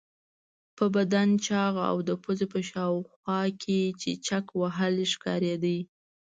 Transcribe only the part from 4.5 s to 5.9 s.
وهلی ښکارېده.